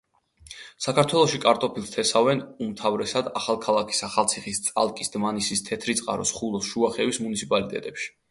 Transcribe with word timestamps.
საქართველოში 0.83 1.39
კარტოფილს 1.43 1.91
თესავენ 1.95 2.39
უმთავრესად 2.67 3.29
ახალქალაქის, 3.41 4.01
ახალციხის, 4.09 4.61
წალკის, 4.69 5.13
დმანისის, 5.17 5.63
თეთრი 5.69 5.97
წყაროს, 6.01 6.35
ხულოს, 6.41 6.73
შუახევის 6.73 7.21
მუნიციპალიტეტებში. 7.27 8.11